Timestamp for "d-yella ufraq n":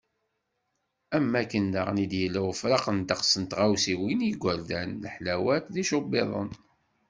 2.11-2.97